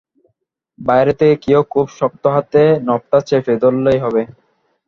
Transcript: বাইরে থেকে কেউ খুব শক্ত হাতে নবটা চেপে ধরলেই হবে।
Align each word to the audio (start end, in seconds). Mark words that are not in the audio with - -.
বাইরে 0.79 1.13
থেকে 1.19 1.35
কেউ 1.45 1.61
খুব 1.73 1.85
শক্ত 1.99 2.23
হাতে 2.35 2.61
নবটা 2.87 3.17
চেপে 3.27 3.53
ধরলেই 3.63 3.99
হবে। 4.05 4.21